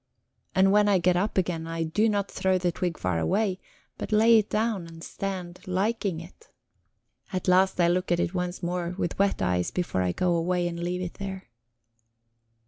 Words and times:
And 0.55 0.71
when 0.71 0.89
I 0.89 0.97
get 0.97 1.15
up 1.15 1.37
again, 1.37 1.67
I 1.67 1.83
do 1.83 2.09
not 2.09 2.31
throw 2.31 2.57
the 2.57 2.71
twig 2.71 2.97
far 2.97 3.19
away, 3.19 3.59
but 3.99 4.11
lay 4.11 4.39
it 4.39 4.49
down, 4.49 4.87
and 4.87 5.03
stand 5.03 5.59
liking 5.67 6.19
it; 6.19 6.49
at 7.31 7.47
last 7.47 7.79
I 7.79 7.87
look 7.87 8.11
at 8.11 8.19
it 8.19 8.33
once 8.33 8.63
more 8.63 8.95
with 8.97 9.19
wet 9.19 9.43
eyes 9.43 9.69
before 9.69 10.01
I 10.01 10.11
go 10.11 10.33
away 10.33 10.67
and 10.67 10.79
leave 10.79 11.03
it 11.03 11.13
there. 11.19 11.49